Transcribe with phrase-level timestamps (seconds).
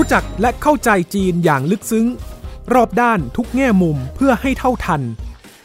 [0.00, 2.06] รู้จักและเข้าใจจีนอย่างลึกซึ้ง
[2.74, 5.02] รอบด้านทุกแง่มุมเพื่อให้เท่าทัน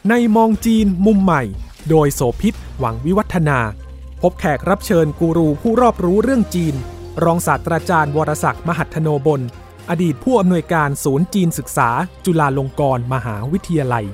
[0.09, 1.43] ในมองจีนมุมใหม่
[1.89, 3.59] โดยโสพิษหวังวิวัฒนา
[4.21, 6.75] พบแขกรับเชิญกูรูผู้รอบรู้เรื่องจีน
[7.23, 9.41] รองศาสตราจารย์วรศักดิ์มหัทโนบล
[9.89, 11.89] อดีตผู้อำนวยการศูนย์จีนศึกษา
[12.25, 14.05] จุฬาลงกรณ์มหาวิทยาลัย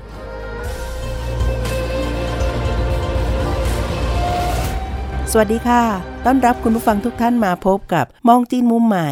[5.31, 5.83] สวัสดีค่ะ
[6.25, 9.11] ต้อนรับคุณผู้ฟังทุกท่านมาพบกับมองจีนมุมใหม่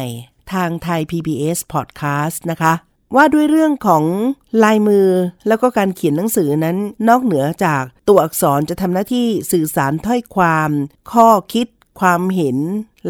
[0.54, 2.72] ทางไทย PBS Podcast นะคะ
[3.16, 4.04] ว่าด้วยเรื่องของ
[4.62, 5.08] ลายมือ
[5.48, 6.76] แล้วก็การเขียนหนังสือนั้น
[7.08, 10.70] นอกเหนือจากตัวอักษรจะทำหน้าที่สื่อสารถ้อยความ
[11.12, 11.66] ข้อคิด
[12.00, 12.58] ความเห็น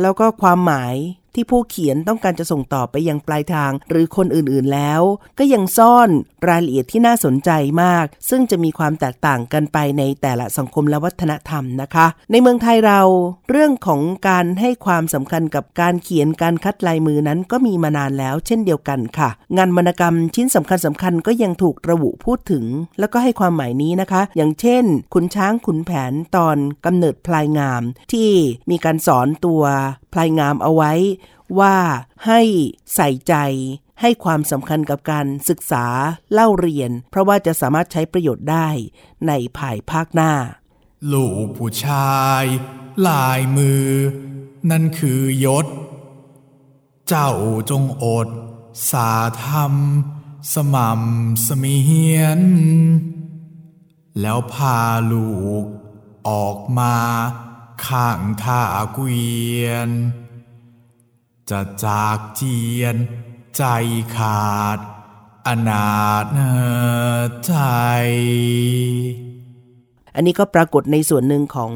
[0.01, 0.95] แล้วก็ความหมาย
[1.39, 5.03] ที่ผู้เขียนต้องการจะส่งต่อไปยังปลายทาง หรือคนอื่นๆแล้ว
[5.39, 6.09] ก็ยังซ่อน
[6.49, 7.51] รายละเอียดที่น่าสนใจ
[7.83, 13.01] มาก ซึ่งจะมีความแตกต่างกันไปในแต่ละสังคมและวัฒนธรรมนะคะ ในเมืองไทยเรา
[13.51, 22.65] เรื่องของการให้ความสำคัญกับการเขียนการคัดลายมือนั้นก็มีมานานแล้ว เช่นเดียวกันค่ะ งานวรรณกรรมชิ้นสำคัญสำคัญก็ยังถูกระบุพูดถึง
[22.99, 24.85] แล้วก็ให้ความหมายนี้นะคะ อย่างเช่น
[25.15, 28.31] ขุนช้างขุนแผนตอนกำเนิดพลายงาม ที่
[28.71, 29.63] มีการสอนตัว
[30.13, 30.93] พลายงามเอาไว้
[31.61, 31.77] ว่า
[32.27, 32.41] ให้
[32.95, 33.35] ใส่ใจ
[34.01, 35.87] ให้ความสำคัญกับการศึกษา
[36.33, 38.69] เล่าเรียน เพราะว่าจะสามารถใช้ประโยชน์ได้
[39.29, 40.33] ในภายภาคหน้า
[41.13, 42.45] ลูกผู้ชาย
[43.09, 43.87] ลายมือ
[44.71, 45.67] นั่นคือยศ
[47.09, 47.33] เจ้า
[47.71, 48.29] จงอด
[48.91, 49.13] สา
[49.45, 49.75] ธรรม
[50.55, 51.79] สม่ำเสมี
[52.17, 52.41] ยน
[54.21, 54.79] แล้วพา
[55.13, 55.31] ลู
[55.63, 55.65] ก
[56.29, 56.97] ออกมา
[57.87, 58.63] ข้างท่า
[58.93, 59.29] เกวี
[59.65, 59.91] ยน
[61.51, 62.97] จะจากเจียน
[63.57, 63.65] ใจ
[64.17, 64.79] ขาด
[65.47, 65.89] อนา
[66.25, 66.27] ถ
[67.47, 67.55] ใจ
[70.15, 71.73] อันนี้ก็ปรากฏในส่วนหนึ่งของ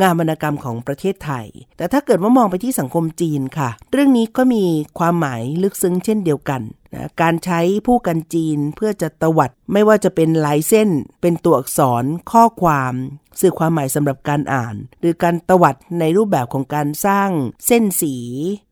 [0.00, 4.64] งานวรรณกรรมของประเทศไทย แต่ถ้าเกิดว่ามองไปที่สังคมจีนค่ะ เรื่องนี้ก็มี
[4.98, 6.62] ความหมายลึกซึ้งเช่นเดียวกัน
[6.94, 12.94] นะการใช้ผู้กันจีนเพื่อจะตวัด ไม่ว่าจะเป็นลายเส้น เป็นตัวอักษรข้อความ
[13.40, 17.30] สื่อความหมายสำหรับการอ่าน หรือการตวัดในรูปแบบของการสร้าง
[17.66, 18.16] เส้นสี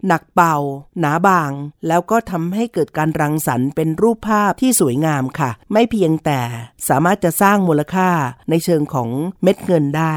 [0.06, 0.54] หนักเบา
[1.00, 1.53] หนาบาง
[1.88, 6.41] แล้วก็ทำให้เกิดการรังสรรค์เป็นรูปภาพที่สวยงามค่ะ ไม่เพียงแต่
[6.88, 8.10] สามารถจะสร้างมูลค่า
[8.50, 9.09] ในเชิงของ
[9.42, 10.16] เม็ดเงินได้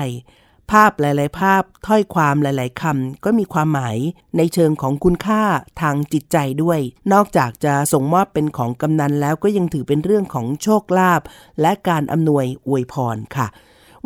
[0.72, 3.98] ภาพหลาย ๆ ภาพถ้อยความหลาย ๆคำก็มีความหมาย
[4.38, 5.44] ในเชิงของคุณค่า
[5.82, 6.80] ทางจิตใจด้วย
[7.14, 11.22] นอกจากจะส่งมอบเป็นของกำนันแล้วก็ยังถือเป็นเรื่องของโชคลาภ
[11.62, 13.48] และการอำนวยอวยพรค่ะ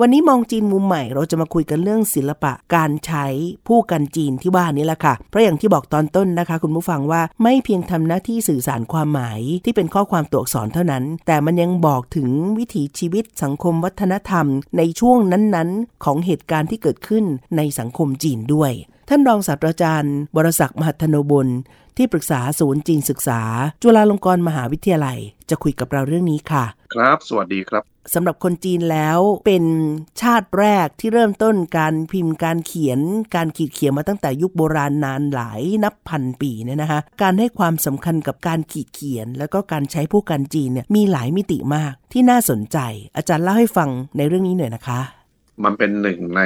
[0.02, 3.25] วันนี้มองจีนมุมใหม่เราจะมาคุยกันเรื่องศิลปะการใช้
[3.68, 14.46] ผู้กันจีนที่ว่านี้แหละค่ะ เพราะอย่างที่บอกตอนต้นนะคะ คุณผู้ฟังว่าไม่เพียงทำหน้าที่สื่อสารความหมายที่เป็นข้อความตัวอักษรเท่านั้น แต่มันยังบอกถึงวิถีชีวิตสังคมวัฒนธรรม
[14.78, 17.25] ในช่วงนั้นๆ ของเหตุการณ์ที่เกิดขึ้น
[17.57, 18.72] ในสังคมจีนด้วย
[19.09, 21.47] ท่านรองศาสตราจารย์ บรศักดิ์มหัทโนบล
[21.97, 23.41] ที่ปรึกษาศูนย์จีนศึกษา
[23.81, 25.18] จุฬาลงกรณ์มหาวิทยาลัย
[25.50, 29.66] จะคุยกับเราเรื่องนี้ค่ะ ครับ สวัสดีครับ สำหรับคนจีนแล้วเป็น
[30.22, 33.00] ชาติแรกที่เริ่มต้นการพิมพ์การเขียน
[33.35, 42.78] การขีดเขียนมาตั้งแต่ยุคโบราณนานหลายนับพันปีเนี่ยนะคะการให้ความสำคัญกับการขีดเขียน แล้วก็การใช้ผู้กันจีนเนี่ยมีหลายมิติมากที่น่าสนใจ
[43.18, 45.16] อาจารย์เล่าให้ฟังในเรื่องนี้หน่อยนะคะ
[45.63, 46.41] มันเป็นหนึ่งใน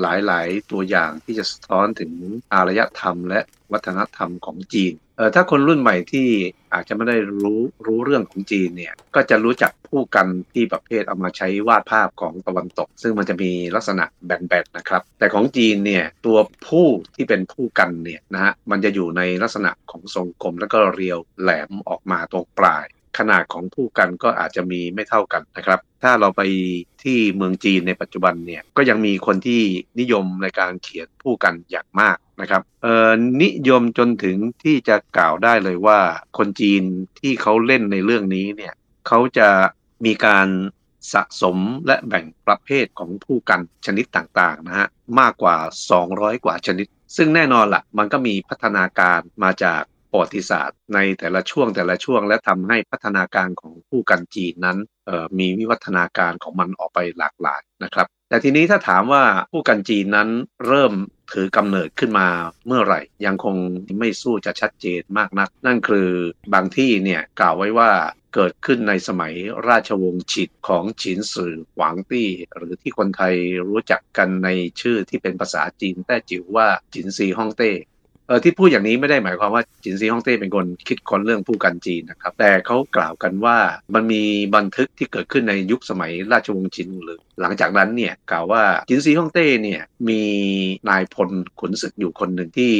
[0.00, 2.12] หลายๆ ตัวอย่างที่จะสะท้อนถึง
[2.52, 3.40] อารยธรรม และ
[3.72, 6.28] วัฒนธรรมของจีนเออถ้าคนรุ่นใหม่ที่
[6.74, 16.38] อาจจะไม่ได้รู้รู้เรื่องของจีนเนี่ยก็จะรู้จักผู้กันที่ประเภทเอามาใช้วาดภาพของตะวันตก ซึ่งมันจะมีลักษณะแบนๆนะครับ แต่ของจีนเนี่ยตัว
[16.68, 16.86] ผู้
[17.16, 22.86] ที่เป็นผู้กันเนี่ยนะฮะมันจะอยู่ในลักษณะของทรงกลมแล้วก็เรียวแหลมออกมาตรงปลาย
[23.18, 26.42] ขนาดของผู้กันก็อาจจะมีไม่เท่ากันนะครับ ถ้าเราไป
[27.02, 29.62] ที่เมืองจีนในปัจจุบันเนี่ยก็ยังมีคนที่
[30.00, 33.12] นิยมในการเขียนผู้กันอย่างมากนะครับเอ่อ
[33.42, 36.00] นิยมจนถึงที่จะกล่าวได้เลยว่า
[36.38, 36.82] คนจีน
[37.20, 38.74] ที่เขาเล่นในเรื่องนี้เนี่ย
[39.08, 39.48] เขาจะ
[40.04, 40.48] มีการ
[41.12, 44.88] สะสมและแบ่งประเภทของผู้กันชนิดต่างๆนะฮะ
[45.20, 45.56] มากกว่า
[46.00, 46.86] 200 กว่าชนิด
[47.16, 49.82] ซึ่งแน่นอนละ่ะมันก็มีพัฒนาการมาจาก
[50.12, 54.78] ประวัติศาสตร์ ในแต่ละช่วงแต่ละช่วง และทำให้พัฒนาการของผู้กันจีนนั้น
[55.38, 60.28] มีวิวัฒนาการของมันออกไปหลากหลายนะครับ แต่ทีนี้ถ้าถามว่าผู้กันจีนนั้น
[60.66, 60.92] เริ่ม
[61.32, 62.28] ถือกำเนิดขึ้นมา
[62.66, 63.56] เมื่อไหร่ ยังคง
[63.98, 66.08] ไม่สู้จะชัดเจนมากนัก นั่นคือ
[66.54, 67.90] บางที่เนี่ยกล่าวไว้ว่า
[68.34, 69.34] เกิดขึ้นในสมัย
[69.68, 73.34] ราชวงศ์ฉิดของฉินสื่อหวางตี้ หรือที่คนไทย
[73.68, 74.48] รู้จักกันใน
[74.80, 77.72] ชื่อที่เป็นภาษาจีนแต้จิ๋วว่าฉินซีฮ่องเต้
[78.32, 83.56] ออที่พูดอย่างนี้ไม่ได้หมายความว่าจินซีฮ่องเต้เป็นคนคิดค้นเรื่องผู้กันจีนนะครับ แต่เขากล่าวกันว่า
[83.94, 84.22] มันมี
[84.56, 90.22] บันทึกที่เกิดขึ้นในยุคสมัยราชวงศ์จินหรือ หลังจากนั้นเนี่ยกล่าวว่าจินซีฮ่องเต้เนี่ยมี
[90.88, 91.30] นายพล
[91.60, 92.72] ขุนศึกอยู่คนหนึ่งที่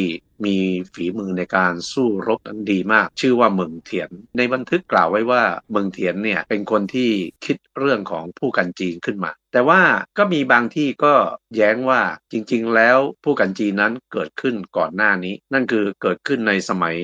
[0.47, 0.57] มี
[0.95, 7.11] ฝีมือในการสู้รบนั้นดีมาก ชื่อว่าเมืองเถียน ในบันทึกกล่าวไว้ว่าเมืองเถียนเนี่ยเป็นคนที่
[7.45, 9.81] คิดเรื่องของผู้กันจีนขึ้นมา แต่ว่า
[10.19, 11.15] ก็มีบางที่ก็
[11.57, 12.01] แย้งว่า
[12.33, 16.97] จริงๆ แล้วผู้กันจีนนั้นเกิดขึ้นก่อนหน้านี้ นั่นคือเกิดขึ้นในสมัย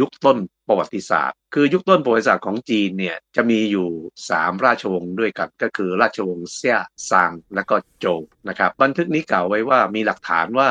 [0.00, 0.38] ยุคต้น
[0.68, 3.88] ประวัติศาสตร์ คือยุคต้นประวัติศาสตร์ของจีนเนี่ยจะมีอยู่
[4.28, 6.78] 3 ราชวงศ์ด้วยกัน ก็คือราชวงศ์เซี่ย
[7.10, 10.70] ซางและก็โจวนะครับบันทึกนี้กล่าวไว้ว่ามีหลักฐานว่า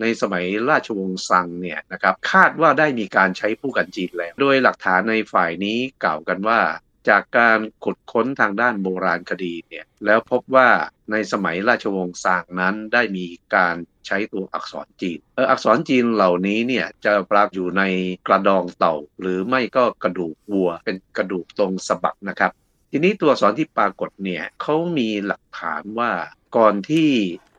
[0.00, 6.60] ในสมัยราชวงศ์ซังเนี่ยนะครับคาดว่าได้มีการใช้ผู้กันจีนแล้ว โดยหลักฐานในฝ่ายนี้กล่าวกันว่า
[7.08, 10.68] จากการขุดค้นทางด้านโบราณคดีเนี่ยแล้วพบว่า
[11.10, 17.82] ในสมัยราชวงศ์ซางนั้นได้มีการใช้ตัวอักษรจีนเอออักษรจีนเหล่านี้เนี่ยจะปรากอยู่ใน
[18.26, 22.52] กระดองเต่า หรือไม่ก็กระดูกวัว เป็นกระดูกตรงสะบักนะครับ
[22.90, 26.12] ทีนี้ตัวอักษรที่ปรากฏเนี่ยเขามีหลักฐานว่า
[26.56, 27.10] ก่อนที่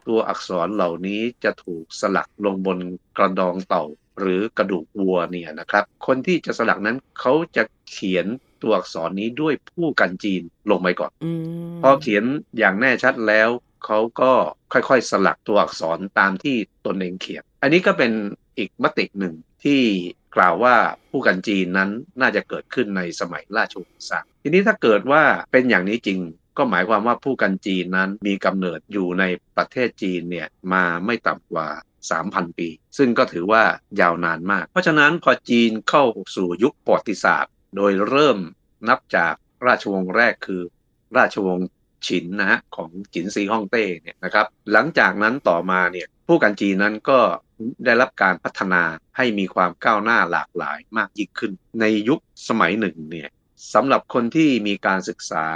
[0.08, 2.80] ตัวอักษรเหล่านี้จะถูกสลักลงบน
[3.18, 3.86] กระดองเต่า
[4.20, 8.26] หรือกระดูกวัวเนี่ยนะครับ คนที่จะสลักนั้นเขาจะเขียน
[8.62, 11.26] ตัวอักษรนี้ด้วยผู้กันจีนลงไปก่อนอ
[11.82, 12.24] พอเขียน
[12.58, 13.50] อย่างแน่ชัดแล้ว
[13.86, 14.32] เขาก็
[14.74, 16.56] ค่อยๆสลักตัวอักษรตามที่
[16.86, 18.12] ตนเองเขียน อันนี้ก็เป็น
[18.58, 19.82] อีกมติหนึ่งที่
[20.36, 20.76] กล่าวว่า
[21.12, 21.90] ผู้กันจีนนั้น
[22.22, 26.20] น่าจะเกิดขึ้นในสมัยราชวงศ์ซังทีนี้ถ้าเกิดว่าเป็นอย่างนี้จริง
[26.58, 29.24] ก็หมายความว่าผู้กันจีนนั้นมีกำเนิดอยู่ใน
[29.58, 31.68] ประเทศจีนเนี่ยมาไม่ต่ำกว่า
[32.14, 33.64] 3,000 ปี ซึ่งก็ถือว่า
[34.02, 36.04] ยาวนานมาก เพราะฉะนั้นพอจีนเข้า
[36.36, 38.38] สู่ยุคประวัติศาสตร์ โดยเริ่ม
[38.90, 39.34] นับจาก
[39.66, 40.62] ราชวงศ์แรกคือ
[41.18, 41.68] ราชวงศ์
[42.08, 47.20] ฉินนะฮะของจินซีฮ่องเต้เนี่ยนะครับหลังจากนั้นต่อมาเนี่ยผู้กันจีนนั้นก็
[47.86, 48.84] ได้รับการพัฒนา
[49.18, 53.30] ให้มีความก้าวหน้าหลากหลายมากยิ่งขึ้น ในยุคสมัยหนึ่งเนี่ย
[53.74, 55.48] สำหรับคนที่มีการศึกษา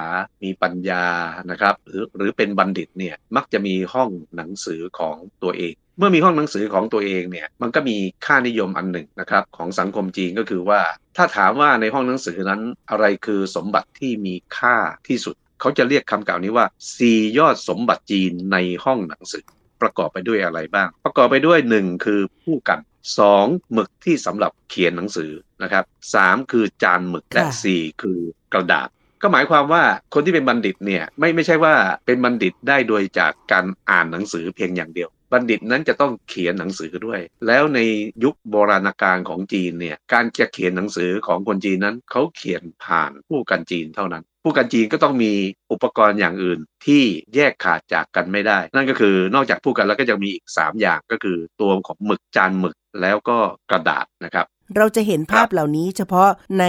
[0.44, 1.06] มีปัญญา
[1.52, 10.82] นะครับหรือหรือเป็นบัณฑิตเนี่ยมักจะมีห้องหนังสือของตัวเอง เมื่อมีห้องหนังสือของตัวเองเนี่ยมันก็มีค่านิยมอันหนึ่งนะครับของสังคมจีนก็คือว่า
[11.18, 16.66] ถ้าถามว่าในห้องหนังสือนั้นอะไรคือสมบัติที่มีค่าที่สุด เขาจะเรียกคำกล่าวนี้ว่า
[16.96, 19.46] สียอดสมบัติจีนในห้องหนังสือ
[19.82, 22.80] ประกอบไปด้วยอะไรบ้าง ประกอบไปด้วย1คือผู้กัน
[23.26, 23.74] 2.
[23.74, 25.32] หมึกที่สำหรับเขียนหนังสือ
[25.64, 25.84] นะครับ
[26.18, 26.52] 3.
[26.52, 27.44] คือจานหมึกและ
[27.74, 28.20] 4คือ
[28.54, 28.88] กระดาษ
[29.22, 31.76] ก็หมายความว่าคนที่เป็นบัณฑิตเนี่ยไม่ไม่ใช่ว่า
[32.06, 37.80] เป็นบัณฑิตได้โดยจากการอ่านหนังสือเพียงอย่างเดียว บัณฑิตนั้นจะต้องเขียนหนังสือด้วย แล้วใน
[38.24, 45.34] ยุคโบราณกาลของจีนเนี่ยการจะเขียนหนังสือของคนจีนนั้นเขาเขียนผ่านผู้กันจีนเท่านั้น ผู้กันจีนก็ต้องมี
[45.72, 47.04] อุปกรณ์อย่างอื่นที่
[47.36, 53.38] แยกขาดจากกันไม่ได้ นั่นก็คือนอกจากผู้กันแล้วก็จะมีอีก 3 อย่างก็คือตัวของหมึกจานหมึกแล้วก็
[53.72, 54.46] กระดาษนะครับ
[54.78, 56.30] เราจะเห็นภาพเหล่านี้เฉพาะ
[56.60, 56.66] ใน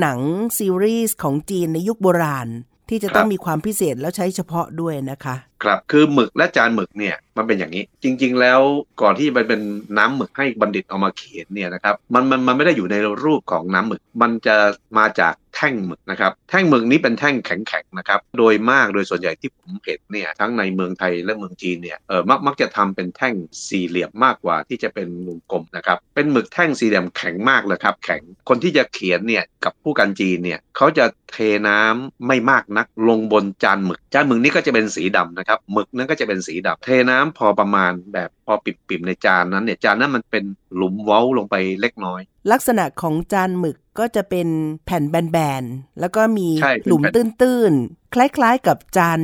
[0.00, 0.18] หนัง
[0.58, 2.48] ซีรีส์ของจีนในยุคโบราณ
[2.88, 8.60] ที่จะต้องมีความพิเศษแล้วใช้เฉพาะด้วยนะคะ ครับคือหมึกและจานหมึกเนี่ยมันเป็นอย่างนี้ จริง ๆ แล้ว
[9.02, 9.60] ก่อนที่มันเป็น
[9.98, 14.56] น้ำหมึกให้บัณฑิตเอามาเขียนเนี่ยนะครับมันมันมันไม่ได้อยู่ในรูปของน้ำหมึก มันจะ
[14.98, 23.34] มาจาก แท่งหมึกนะครับแท่งหมึกนี้เป็นแท่งแข็งๆนะครับโดยมากโดยส่วนใหญ่ที่ผมเห็นเนี่ยทั้งในเมืองไทยและเมืองจีนเนี่ยเออมักมักจะทำเป็นแท่ง
[23.68, 31.36] สี่เหลี่ยมมากกว่าที่จะเป็นวงกลมนะครับเป็นหมึกแท่งสี่เหลี่ยมแข็งมากเลยครับแข็งคนที่จะเขียนเนี่ยกับผู้กันจีนเนี่ยเขาจะเท
[31.68, 42.20] น้ำไม่มากนัก ลงบนจานหมึกจานหมึกนี้ก็จะเป็นสีดำนะครับหมึกนั้นก็จะเป็นสีดำเทน้ำพอประมาณแบบพอปิ่มๆในจานนั้นเนี่ยจานนั้นมันเป็นหลุมเว้าลงไปเล็กน้อย
[42.52, 44.48] ลักษณะของจานหมึก ก็จะเป็น
[44.86, 46.48] แผ่นแบนๆ แล้วก็มี
[46.86, 49.20] หลุมตื้นๆ คล้ายๆกับจาน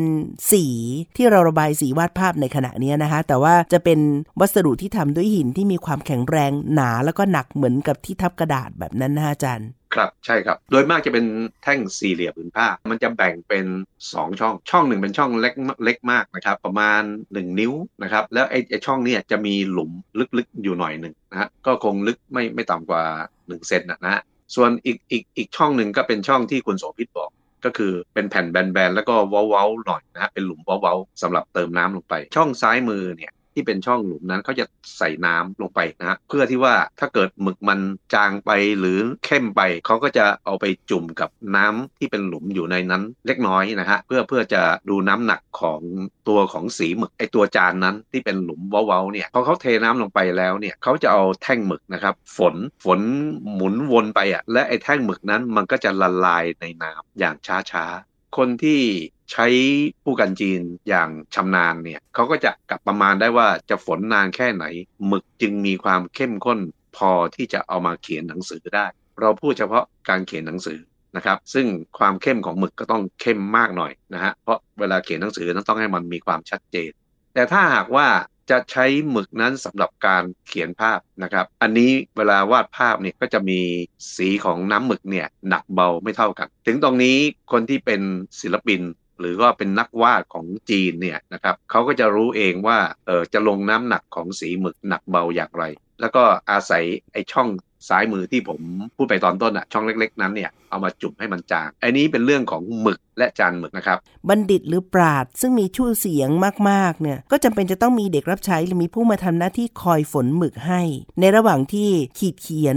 [0.50, 0.64] สี
[1.16, 4.00] ที่เราระบายสีวาดภาพในขณะนี้นะคะ แต่ว่าจะเป็น
[4.40, 11.26] วัสดุที่ทำด้วยหินที่มีความแข็งแรงหนาแล้วก็หนักเหมือนกับที่ทับกระดาษแบบนั้นนะอาจารย์ครับใช่ครับ โดยมากจะเป็น
[11.62, 13.66] แท่งสี่เหลี่ยมผืนผ้า มันจะแบ่งเป็น
[14.02, 19.90] 2 ช่อง ช่องหนึ่งเป็นช่องเล็กเล็กมากนะครับ ประมาณ 1 นิ้วนะครับ แล้วไอ้ช่องนี้จะมีหลุม
[20.38, 23.02] ลึกๆอยู่หน่อยหนึ่งนะฮะก็คงลึกไม่ไม่ต่ำกว่า
[23.36, 24.22] 1 เซนนะฮะ
[24.54, 27.30] ส่วนอีกอีกอีกช่องหนึ่งก็เป็นช่องที่คุณโสภิตบอก
[27.64, 34.64] ก็คือเป็นแผ่นแบนๆแล้วก็เว้าๆหน่อยนะฮะเป็นหลุมเว้าๆสำหรับเติมน้ำลงไป ช่องซ้ายมือเนี่ย ที่เป็นช่องหลุมนั้นเขาจะ
[34.98, 37.80] ใส่น้ำลงไปนะฮะเพื่อที่ว่าถ้าเกิดหมึกมัน
[38.14, 45.80] จางไปหรือเข้มไปเขาก็จะเอาไปจุ่มกับน้ำที่เป็นหลุมอยู่ในนั้นเล็กน้อยนะฮะเพื่อเพื่อจะดูน้ำหนักของ
[46.28, 52.54] ตัวของสีหมึกไอตัวจานนั้นที่เป็นหลุมเว้าๆเนี่ยพอเขาเทน้ำลงไปแล้วเนี่ยเขาจะเอาแท่งหมึกนะครับฝน
[52.84, 53.00] ฝน
[53.54, 57.36] หมุนวนไปอะและไอแท่งหมึกนั้นมันก็จะละลายในน้ำอย่าง
[57.70, 58.80] ช้าๆ คนที่
[59.32, 59.46] ใช้
[60.04, 64.64] ผู้กันจีนอย่างชำนาญเนี่ยเขาก็จะกลับประมาณได้ว่าจะฝนนานแค่ไหน
[65.06, 66.58] หมึกจึงมีความเข้มข้น
[66.96, 68.86] พอที่จะเอามาเขียนหนังสือได้
[69.20, 70.78] เราพูดเฉพาะการเขียนหนังสือ
[71.16, 71.66] นะครับ ซึ่ง
[71.98, 76.90] ความเข้มของหมึกก็ต้องเข้มมากหน่อยนะฮะเพราะเวลาเขียนหนังสือต้องให้มันมีความชัดเจน
[77.34, 78.06] แต่ถ้าหากว่า
[78.50, 83.60] จะใช้หมึกนั้นสำหรับการเขียนภาพนะครับ อันนี้เวลาวาดภาพเนี่ยก็จะมี
[84.16, 87.16] สีของน้ำหมึกเนี่ยหนักเบาไม่เท่ากัน ถึงตรงนี้
[87.52, 88.00] คนที่เป็น
[88.40, 88.80] ศิลปิน
[89.20, 95.64] หรือว่าเป็นนักวาดของจีนเนี่ยนะครับเขาก็จะรู้เองว่าเออจะลงน้ำหนักของสีหมึกหนักเบาอย่างไร
[96.00, 97.48] แล้วก็อาศัยไอ้ช่อง
[97.88, 98.60] ซ้ายมือที่ผม
[98.96, 103.98] พูดไปตอนต้นอะช่องเล็ก ๆ นั้นเนี่ยเอามาจุ่มให้มันจางอันนี้เป็นเรื่องของหมึกและจานหมึกนะครับ
[104.28, 106.28] บัณฑิตหรือปราดซึ่งมีชื่อเสียง
[106.70, 110.82] มากๆเนี่ยก็จำเป็นจะต้องมีเด็กรับใช้หรือมีผู้มาทำหน้าที่คอยฝนหมึกให้
[111.20, 112.76] ในระหว่างที่ขีดเขียน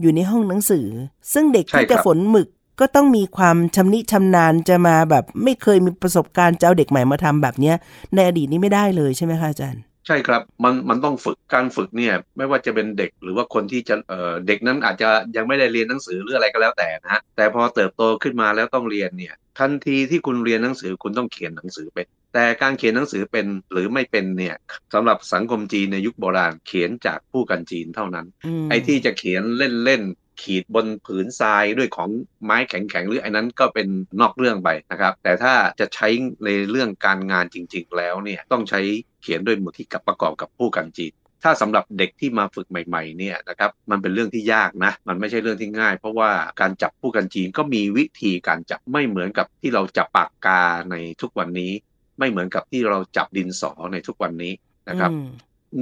[0.00, 0.86] อยู่ในห้องหนังสือ
[1.32, 2.48] ซึ่งเด็กที่จะฝนหมึก
[2.80, 7.76] ก็ต้องมีความชำนิชำนาญจะมาแบบไม่เคยมีประสบการณ์จะเอาเด็กใหม่มาทำแบบเนี้ย
[8.14, 24.56] ในอดีตนี้ไม่ได้เลยใช่ไหมคะอาจารย์ ใช่ครับมันมันต้องฝึกการฝึกเนี่ยไม่ว่าจะเป็นเด็กหรือว่าคนที่จะเอ่อเด็กนั้นอาจจะยังไม่ได้เรียนหนังสือหรืออะไรก็แล้วแต่นะฮะแต่พอเติบโตขึ้นมาแล้วต้องเรียนเนี่ยทันทีที่คุณเรียนหนังสือคุณต้องเขียนหนังสือเป็น แต่การเขียนหนังสือเป็นหรือไม่เป็นเนี่ย
[24.94, 28.26] สำหรับสังคมจีนในยุคโบราณเขียนจากผู้กันจีนเท่านั้น
[28.64, 29.42] มไอ้ที่จะเขียน
[29.84, 32.10] เล่นๆขีดบนผืนทรายด้วยของ
[32.44, 33.88] ไม้แข็งๆหรือไอ้นั้นก็เป็น
[34.20, 36.08] นอกเรื่องไปนะครับ แต่ถ้าจะใช้
[36.44, 38.80] ในเรื่องการงานจริง ๆ แล้วเนี่ยต้องใช้
[39.22, 41.12] เขียนด้วยมือที่กับประกอบกับผู้กันจีน
[41.42, 51.72] ถ้าสำหรับเด็กที่มาฝึกใหม่ๆเนี่ยนะครับมันเป็นเรื่องที่ยากนะ มันไม่ใช่เรื่องที่ง่าย เพราะว่าการจับผู้กันจีนก็มีวิธีการจับไม่เหมือนกับที่เราจับปากกาในทุกวันนี้
[52.18, 54.52] ไม่เหมือนกับที่เราจับดินสอในทุกวันนี้
[54.88, 55.10] นะครับ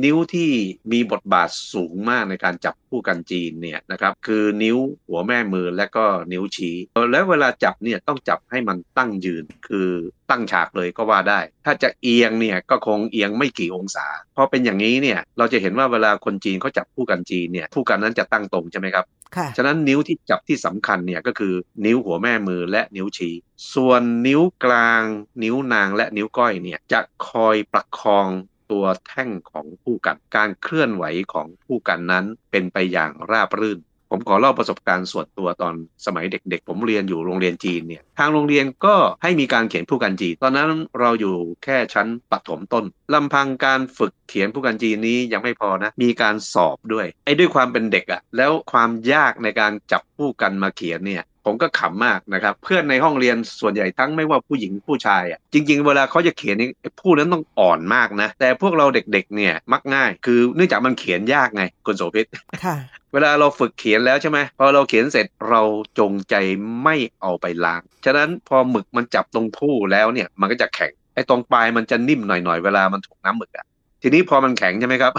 [0.04, 0.50] นิ้วที่
[0.92, 4.78] มีบทบาทสูงมากในการจับผู้กันจีนเนี่ยนะครับคือนิ้ว
[5.08, 9.90] หัวแม่มือและก็นิ้วชี้เออแล้วเวลาจับเนี่ยต้องจับให้มันตั้งยืนคือ
[10.30, 19.04] ตั้งฉากเลยก็ว่าได้ ถ้าจะเอียงเนี่ยก็คงเอียงไม่กี่องศาพอเป็นอย่างนี้เนี่ยเราจะเห็นว่าเวลาคนจีนเขาจับผู้กันจีนเนี่ยผู้กันนั้นจะตั้งตรงใช่ไหมครับ
[19.36, 21.54] ค่ะฉะนั้นนิ้วที่จับที่สำคัญเนี่ยก็คือ
[21.84, 23.34] นิ้วหัวแม่มือและนิ้วชี้
[23.74, 25.02] ส่วนนิ้วกลาง
[25.42, 28.28] นิ้วนางและนิ้วก้อยเนี่ยจะคอยประคอง
[28.70, 33.78] ตัวแท่งของผู้กัน การเคลื่อนไหวของผู้กันนั้นเป็นไปอย่างราบรื่น
[34.10, 35.74] ผมขอเล่าประสบการณ์ส่วนตัวตอน
[36.06, 40.70] สมัยเด็ก ๆ ผมเรียนอยู่โรงเรียนจีนเนี่ยทางโรงเรียนก็ให้มีการเขียนผู้กันจีน ตอนนั้น
[41.00, 41.34] เราอยู่
[41.64, 42.84] แค่ชั้นปฐมต้น
[43.14, 62.26] ลำพังการฝึกเขียนผู้กันจีนนี้ยังไม่พอนะมีการสอบด้วยไอ้ด้วยความเป็นเด็กอะแล้วความยากในการจับผู้กันมาเขียนเนี่ย ผมก็ขำมากนะครับ เพื่อนในห้องเรียนส่วนใหญ่ทั้งไม่ว่าผู้หญิงผู้ชายอะจริง ๆ เวลาเขาจะเขียนนี่ไอ้ผู้นั้นต้องอ่อนมากนะ แต่พวกเราเด็กๆเนี่ยมักง่าย คือเนื่องจากมันเขียนยากไงคุณโสภิต
[62.64, 62.76] ค่ะ
[63.12, 65.62] เวลาเราฝึกเขียนแล้วใช่ไหมพอเราเขียนเสร็จเรา
[65.98, 66.34] จงใจ
[66.82, 73.66] ไม่เอาไปล้าง ฉะนั้นพอหมึกมันจับตรงผู้แล้วเนี่ยมันก็จะแข็งไอ้ตรงปลายมันจะนิ่มหน่อยๆเวลามันถูกน้ำหมึกอะ
[74.02, 75.12] ทีนี้พอมันแข็งใช่ไหมครับ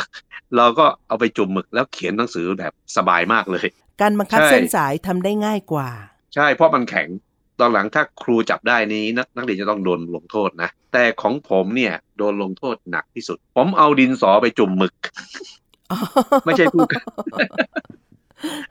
[0.57, 3.67] เราก็เอาไปจุ่มหมึกแล้วเขียนหนังสือแบบสบายมากเลย
[4.01, 5.89] การบังคับใช่เส้นสายทำได้ง่ายกว่า
[6.35, 7.07] ใช่เพราะมันแข็ง
[7.59, 14.93] ตอนหลังถ้าครูจับได้นี้นักนักเรียนจะต้องโดนลงโทษนะแต่ของผมเนี่ยโดนลงโทษหนักที่สุด ผมเอาดินสอไปจุ่มหมึก
[16.45, 17.03] ไม่ใช่ผู้กัน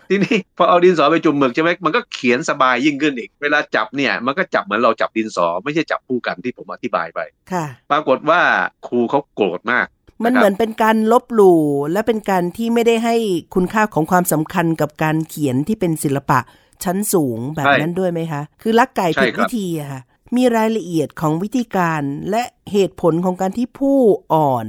[0.09, 7.21] ทีนี้พอเอาดินสอไปจุ่มหมึกใช่ไหมมันก็เขียนสบายยิ่งขึ้นอีก เวลาจับเนี่ย มันก็จับเหมือนเราจับดินสอ ไม่ใช่จับผู้กันที่ผมอธิบายไป
[7.53, 8.41] ค่ะ ปรากฏว่า
[8.87, 9.87] ครูเขาโกรธมาก
[10.25, 11.63] มันนะครับเหมือนเป็นการลบหลู่
[11.93, 13.15] และเป็นการที่ไม่ได้ให้
[13.55, 16.39] คุณค่าของความสำคัญกับการเขียนที่เป็นศิลปะ
[16.85, 20.01] ชั้นสูงแบบใช่นั้นด้วยไหมคะ คือลักไก่ใช่ผิดครับวิธีอะค่ะ
[20.37, 22.43] มีรายละเอียดของวิธีการและ
[22.73, 23.99] เหตุผลของการที่ผู้
[24.33, 24.67] อ่อน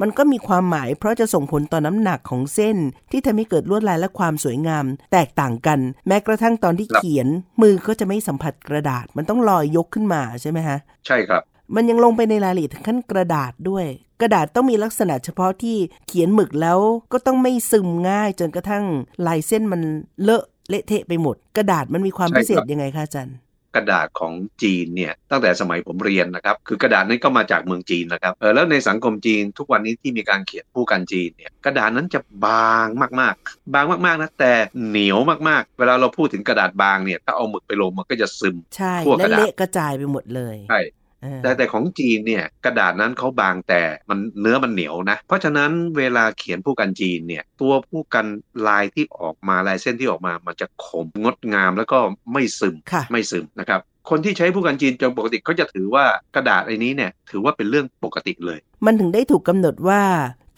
[0.00, 2.76] มันก็มีความหมายเพราะจะส่งผลต่อน้ำหนักของเส้น
[3.10, 7.28] ที่ทำให้เกิดลวดลายและความสวยงาม แตกต่างกัน แม้กระทั่งตอนที่ครับเขียน
[7.62, 11.42] มือก็จะไม่สัมผัสกระดาษ มันต้องลอยยกขึ้นมาใช่ไหมคะใช่ครับ
[11.74, 13.86] มันยังลงไปในรายละเอียดถึงขั้นกระดาษด้วย
[14.20, 15.76] กระดาษต้องมีลักษณะเฉพาะที่
[16.06, 16.78] เขียนหมึกแล้ว
[17.12, 18.84] ก็ต้องไม่ซึมง่ายจนกระทั่ง
[19.26, 19.82] ลายเส้นมัน
[20.22, 23.36] เลอะ เละเทะไปหมด กระดาษมันมีความใช่พิเศษครับยังไงคะอาจารย์
[23.76, 32.86] กระดาษของจีนเนี่ยตั้งแต่สมัยผมเรียนนะครับ คือกระดาษนั้นก็มาจากเมืองจีนนะครับเออแล้วในสังคมจีนทุกวันนี้ที่มีการเขียนผู้กันจีนเนี่ยกระดาษนั้นจะบาง
[33.20, 34.52] มากๆ บางมากๆนะแต่
[34.86, 41.01] เหนียวมากๆ เวลาเราพูดถึงกระดาษบางเนี่ยถ้าเอาหมึกไปลงมันก็จะซึมใช่ทั่วกและระดาษเละกระจายไปหมดเลยใช่เออ
[41.42, 48.26] แต่แต่ของจีนเนี่ยกระดาษนั้นเขาบางแต่มันเนื้อมันเหนียวนะ เพราะฉะนั้นเวลาเขียนผู้กันจีนเนี่ยตัวผู้กัน
[48.66, 51.98] ลายที่ออกมาลายเส้นที่ออกมามันจะคมงดงามแล้วก็
[52.32, 60.02] ไม่ซึมค่ะไม่ซึมนะครับคนที่ใช้ผู้กันจีนจนปกติเขาจะถือว่ากระดาษไอ้นี้เนี่ยถือว่าเป็นเรื่องปกติเลย มันถึงได้ถูกกำหนดว่า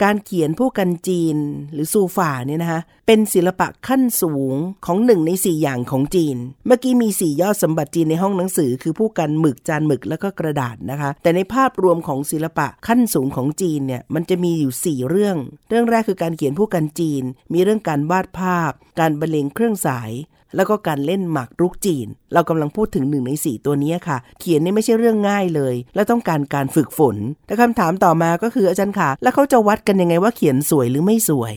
[0.02, 1.36] การเขียนผู้กันจีน
[1.72, 4.54] หรือซูฝ่าเนี่ยนะคะเป็นศิลปะขั้นสูง
[4.86, 6.36] ของหนึ่งในสี่อย่างของจีน
[6.66, 15.36] เมื่อกี้มีสี่ยอดสมบัติจีนในห้องหนังสือ คือผู้กันหมึกจานหมึกแล้วก็กระดาษนะคะ แต่ในภาพรวมของศิลปะขั้นสูงของจีนเนี่ยมันจะมีอยู่สี่เรื่อง
[15.68, 17.22] เรื่องแรกคือการเขียนผู้กันจีน
[17.52, 18.70] มีเรื่องการวาดภาพ
[19.00, 20.10] การบรรเลงเครื่องสาย
[20.56, 31.54] แล้วก็การเล่นหมากรุกจีน เรากำลังพูดถึงหนึ่งในสี่ตัวนี้ค่ะ เขียนนี่ไม่ใช่เรื่องง่ายเลย และต้องการการฝึกฝน แต่คำถามต่อมาก็คืออาจารย์ค่ะ แล้วเขาจะวัดกันยังไงว่าเขียนสวยหรือไม่สวย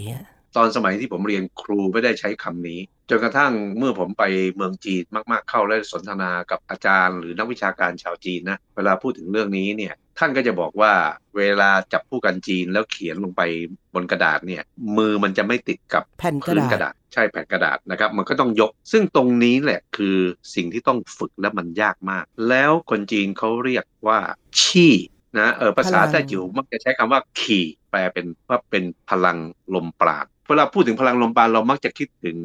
[0.58, 4.24] ตอนสมัยที่ผมเรียนครูไม่ได้ใช้คำนี้ จนกระทั่งเมื่อผมไป
[4.56, 10.94] เมืองจีนมาก ๆ เข้าและสนทนากับอาจารย์ หรือนักวิชาการชาวจีนนะเวลาพูดถึงเรื่องนี้เนี่ยท่านก็จะบอกว่า
[11.38, 13.42] เวลาจับผู้กันจีนแล้วเขียนลงไป
[13.94, 14.64] บนกระดาษเนี่ย
[14.98, 20.18] มือมันจะไม่ติดกับแผ่นกระพื้นดาษกระดาษ ใช่แผ่นกระดาษนะครับ มันก็ต้องยก ซึ่งตรงนี้แหละคือ
[20.56, 24.20] สิ่งที่ต้องฝึกและมันยากมาก แล้วคนจีนเขาเรียกว่า
[24.62, 24.96] ชี่
[25.40, 29.38] นะเออภาษาพลังแต้จิ๋วมักจะใช้คำว่าขี่แปลเป็นว่าเป็นพลัง
[29.74, 32.38] ลมปราณเวลาพูดถึงพลังลมปราณเรามักจะคิดถึง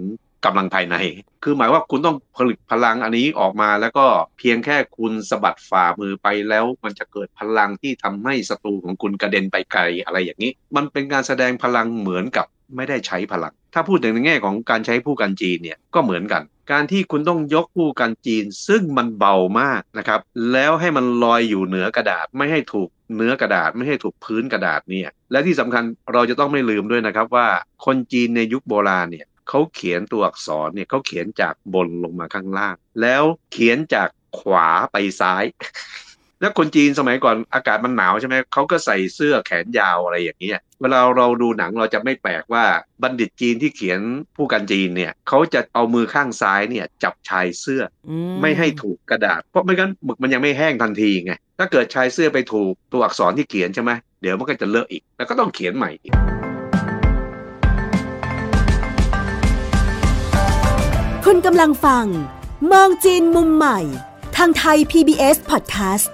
[0.45, 0.97] กำลังภายใน
[1.45, 4.07] คือหมายว่าคุณต้องผลิตพลังอันนี้ออกมา แล้วก็
[4.39, 12.47] เพียงแค่คุณสะบัดฝ่ามือไปแล้ว มันจะเกิดพลังที่ทำให้ศัตรูของคุณกระเด็นไปไกลอะไรอย่างนี้ มันเป็นการแสดงพลังเหมือนกับ
[12.77, 20.21] ไม่ได้ใช้พลัง ถ้าพูดถึงในแง่ของการใช้ผู้กันจีนเนี่ยก็เหมือนกัน การที่คุณต้องยกผู้กันจีน ซึ่งมันเบามากนะครับ
[20.53, 27.47] แล้วให้มันลอยอยู่เหนือกระดาษไม่ให้ถูกเนื้อกระดาษไม่ให้ถูกพื้นกระดาษเนี่ย และที่สำคัญเราจะต้องไม่ลืมด้วยนะครับว่า
[27.85, 34.09] คนจีนในยุคโบราณเนี่ย เขาเขียนตัวอักษรเนี่ยเขาเขียนจากบนลงมาข้างล่าง แล้วเขียนจาก
[34.39, 35.45] ขวาไปซ้าย
[36.43, 42.65] แล้วคนจีนสมัยก่อนอากาศมันหนาวใช่ไหมเขาก็ใส่เสื้อแขนยาวอะไรอย่างเงี้ยเวลาเราดูหนังเราจะไม่แปลกว่า
[43.03, 44.01] บัณฑิตจีนที่เขียน
[44.37, 53.91] ผู้กันจีนเนี่ยเขาจะเอามือข้างซ้ายเนี่ยจับชายเสื้ออืไม่ให้ถูกกระดาษ เพราะไม่งั้นหมึกมันยังไม่แห้งทันทีไงถ้าเกิดชายเสื้อไปถูกตัวอักษรที่เขียนใช่ไหม
[54.23, 56.15] เดี๋ยวมันก็จะเลอะอีกแล้วก็ต้องเขียนใหม่อีก
[61.29, 62.07] คุณกำลังฟัง
[62.73, 63.79] มองจีนมุมใหม่
[64.37, 66.07] ทางไทย PBS Podcast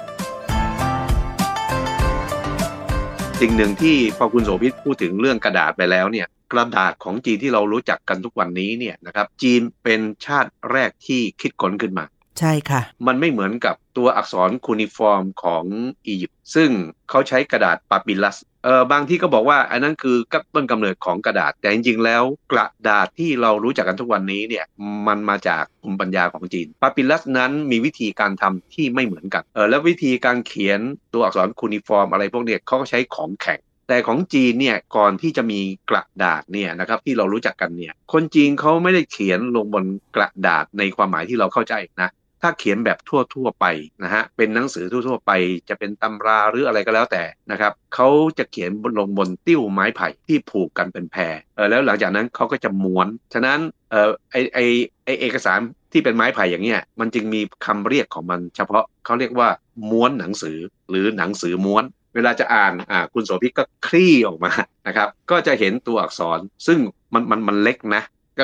[3.40, 12.04] สิ่งหนึ่งที่พอคุณโสภิตพูดถึงเรื่องกระดาษไปแล้วเนี่ยกระดาษของจีนที่เรารู้จักกันทุกวันนี้เนี่ยนะครับจีนเป็นชาติแรกที่คิดค้นขึ้นมา
[12.38, 15.64] ใช่ค่ะ มันไม่เหมือนกับตัวอักษรคูนิฟอร์มของ
[16.06, 16.70] อียิปต์ซึ่ง
[17.08, 20.16] เขาใช้กระดาษปาปิลัส เออบางที่ก็บอกว่าอันนั้นคือ
[20.54, 22.22] ต้นกำเนิดของกระดาษ แต่จริงๆแล้ว
[22.52, 24.64] กระดาษที่เรารู้จักกันทุกวันนี้เนี่ย
[25.06, 30.80] มันมาจากภูมิปัญญาของจีนปาปิรุสนั้นมีวิธีการทำที่ไม่เหมือนกันเออแล้ววิธีการเขียน
[31.12, 39.85] ตัวอักษร cuneiform อะไรพวกเนี้ยเขาก็ใช้ของแข็งแต่ของจีนเนี่ยก่อนที่จะมีกระดาษเนี่ยนะครับที่เรารู้จักกันเนี่ยคนจีนเขาไม่ได้เขียนลงบน
[40.16, 42.11] กระดาษในความหมายที่เราเข้าใจนะ
[42.42, 43.66] ถ้าเขียนแบบทั่วๆไป
[44.03, 45.33] นะฮะเป็นหนังสือทั่วๆไป
[45.68, 53.59] จะเป็นตำราหรืออะไรก็แล้วแต่นะครับเขาจะเขียนบนลงบนติ้วไม้ไผ่ที่ผูกกันเป็นแพรเออแล้วหลังจากนั้นเขาก็จะม้วน ฉะนั้น
[53.90, 54.59] เออไอไอ
[55.05, 55.61] ไอเอกสาร
[55.92, 59.48] ที่เป็นไม้ไผ่อย่างเงี้ยมันจึงมีคำเรียกของมันเฉพาะเขาเรียกว่า
[59.90, 60.59] ม้วนหนังสือ
[60.90, 64.53] หรือหนังสือม้วน เวลาจะอ่านอ่าคุณโสภิตก็คลี่ออกมา
[64.87, 66.79] นะครับก็จะเห็นตัวอักษรซึ่ง
[67.14, 68.03] มันมันมันเล็กนะ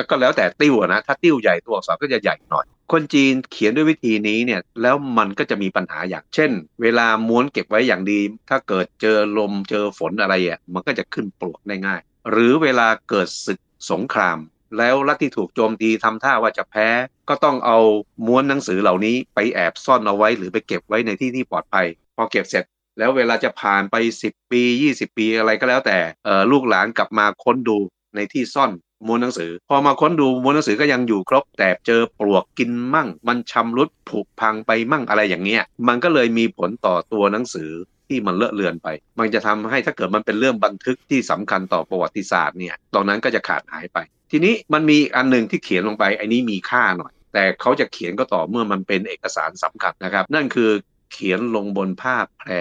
[0.09, 8.19] ก็แล้วแต่ติ้วนะถ้าติ้วใหญ่ตัวอักษรก็จะใหญ่หน่อย คนจีนเขียนด้วยวิธีนี้เนี่ยแล้วมันก็จะมีปัญหาอย่างเช่น เวลาม้วนเก็บไว้อย่างดี
[8.49, 13.59] ถ้าเกิดเจอลมเจอฝนอะไรอะมันก็จะขึ้นปลวกได้ง่าย หรือเวลาเกิดศึก
[13.91, 14.37] สงคราม
[14.77, 16.87] แล้วรัฐที่ถูกโจมตีทำท่าว่าจะแพ้
[17.29, 17.79] ก็ต้องเอา
[18.25, 22.63] ม้วนหนังสือเหล่านี้ไปแอบซ่อนเอาไว้ หรือไปเก็บไว้ในที่ที่ปลอดภัย พอเก็บเสร็จ
[22.97, 23.95] แล้วเวลาจะผ่านไป
[24.25, 24.61] 10 ปี
[24.93, 27.77] 20 ปีอะไรก็แล้วแต่เออลูกหลานกลับมาค้นดู
[28.15, 28.71] ในที่ซ่อน
[29.07, 37.69] ม้วนหนังสือ พอมาค้นดูม้วนหนังสือก็ยังอยู่ครบ แต่เจอปลวกกินมั่ง มันชำรุดผุพังไปมั่งอะไรอย่างเงี้ย มันก็เลยมีผลต่อตัวหนังสือ
[38.07, 38.87] ที่มันเลอะเลือนไป
[39.19, 43.97] มันจะทำให้ถ้าเกิดมันเป็นเรื่องบันทึกที่สำคัญต่อประวัติศาสตร์เนี่ยตรงนั้นก็จะขาดหายไป
[44.31, 50.71] ทีนี้มันมีอันหนึ่งที่เขียนลงไปไอ้นี้มีค่าหน่อย แต่เขาจะเขียนก็ต่อเมื่อมันเป็นเอกสารสำคัญนะครับ นั่นคือ
[51.11, 52.51] เขียนลงบนผ้าแพร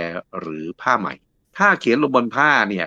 [0.41, 1.09] หรือผ้าไหม
[1.59, 2.87] ถ้าเขียนลงบนผ้าเนี่ย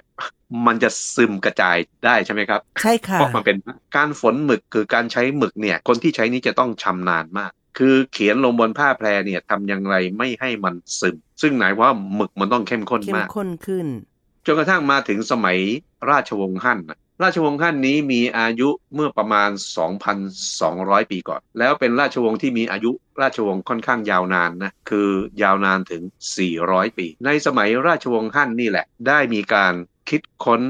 [0.68, 3.58] มันจะซึมกระจายได้ใช่ไหมครับ ใช่ค่ะเพราะมันเป็น
[3.96, 13.88] การฝนหมึกคือการใช้หมึกเนี่ยคนที่ใช้นี้จะต้องชำนาญมาก คือเขียนลงบนผ้าแพรเนี่ยทำอย่างไรไม่ให้มันซึม ซึ่งหมายความว่าหมึกมันต้องเข้มข้นเข้มมากข้นขึ้น
[14.46, 15.58] จนกระทั่งมาถึงสมัย
[16.10, 19.50] ราชวงศ์ฮั่นน่ะ ราชวงศ์ฮั่นนี้มีอายุเมื่อประมาณ
[20.32, 25.10] 2,200 ปีก่อน แล้วเป็นราชวงศ์ที่มีอายุราชวงศ์ค่อนข้างยาวนานนะ คือ
[25.44, 26.04] ยาวนานถึง
[26.50, 29.74] 400 ปี ในสมัยราชวงศ์ฮั่นนี่แหละ ได้มีการ
[30.10, 30.62] คิดค้น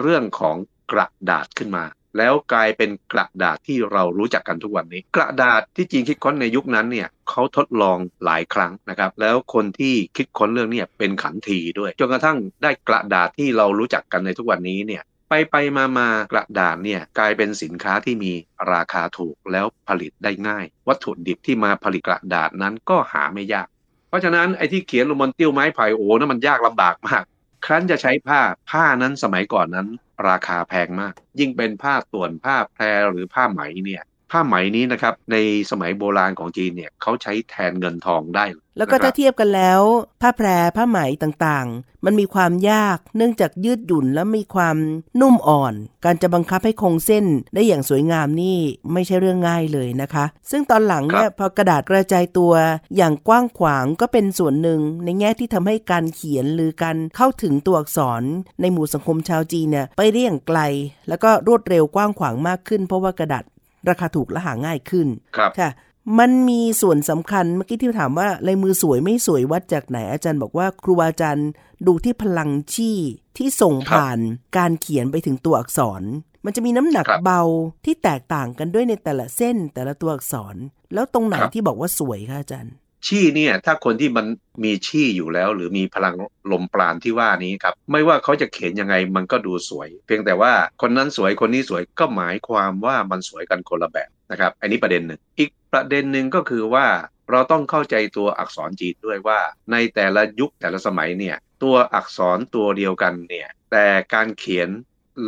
[0.00, 0.56] เรื่องของ
[0.92, 1.84] กระดาษขึ้นมา
[2.18, 18.32] แล้วกลายเป็นกระดาษที่เรารู้จักกันทุกวันนี้ กระดาษที่จีนคิดค้นในยุคนั้นเนี่ยเขาทดลองหลายครั้งนะครับ แล้วคนที่คิดค้นเรื่องนี้เป็นขันทีด้วยจนกระทั่งได้กระดาษที่เรารู้จักกันในทุกวันนี้เนี่ย ไปไปมามากระดาษเนี่ยกลายเป็นสินค้าที่มี
[18.72, 23.68] ราคาถูกแล้วผลิตได้ง่าย วัตถุดิบที่มาผลิตกระดาษนั้นก็หาไม่ยาก
[24.08, 27.24] เพราะฉะนั้นไอ้ที่เขียนลงบนติ้วไม้ไผ่โอ้นั่นมันยากลำบากมาก
[27.66, 29.88] ครั้นจะใช้ผ้าผ้านั้นสมัยก่อนนั้น
[30.28, 35.36] ราคาแพงมาก ยิ่งเป็นผ้าต่วนผ้าแพรหรือผ้าไหมเนี่ย ผ้าไหมนี้นะครับใน
[35.70, 38.44] สมัยโบราณของจีนเนี่ยเขาใช้แทนเงินทองได้
[38.78, 39.80] แล้วก็ถ้าเทียบกันแล้ว
[40.20, 44.76] ผ้าแพรผ้าไหมต่างๆ มันมีความยากเนื่องจากยืดหยุ่นและมีความ
[45.20, 48.58] นุ่มอ่อน การจะบังคับให้คงเส้นได้อย่างสวยงามนี่
[48.92, 52.52] ไม่ใช่เรื่องง่ายเลยนะคะ ซึ่งตอนหลังเนี่ยพอกระดาษกระจายตัว
[52.96, 58.22] อย่างกว้างขวางก็เป็นส่วนหนึ่ง ในแง่ที่ทำให้การเขียนหรือการเข้าถึงตัวอักษร
[58.60, 60.60] ในหมู่สังคมชาวจีนเนี่ยไปได้อย่างไกล
[61.08, 63.44] แล้วก็รวดเร็วกว้างขวางมากขึ้น เพราะว่ากระดาษ
[63.88, 65.70] ราคาถูกและหาง่ายขึ้นครับค่ะ
[66.18, 71.48] มันมีส่วนสำคัญเมื่อกี้ที่ถามว่าลายมือสวยไม่สวยวัดจากไหนอาจารย์บอกว่าครูอาจารย์
[71.86, 72.98] ดูที่พลังชี่
[73.36, 74.18] ที่ส่งผ่าน
[74.56, 76.02] การเขียนไปถึงตัวอักษร
[76.44, 77.42] มันจะมีน้ำหนักครับเบา
[77.84, 80.56] ที่แตกต่างกันด้วยในแต่ละเส้นแต่ละตัวอักษร
[80.94, 82.74] แล้วตรงไหนครับที่บอกว่าสวยคะอาจารย์
[83.06, 84.26] ชี่เนี่ย ถ้าคนที่มัน
[84.64, 86.14] มีชี่อยู่แล้ว หรือมีพลัง
[86.52, 96.86] ลมปราณที่ว่านี้ครับ ไม่ว่าเขาจะเขียนยังไงมันก็ดูสวย เพียงแต่ว่าคนนั้นสวยคนนี้สวยก็หมายความว่ามันสวยกันคนละแบบนะครับ อันนี้ประเด็นหนึ่งอีกประเด็นหนึ่งก็คือว่า
[97.30, 99.38] เราต้องเข้าใจตัวอักษรจีนด้วยว่า
[99.72, 104.68] ในแต่ละยุคแต่ละสมัยเนี่ยตัวอักษรตัวเดียวกันเนี่ยแต่การเขียน